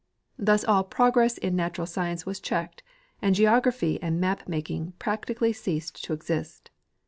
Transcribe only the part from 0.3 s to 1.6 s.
Thus all progress in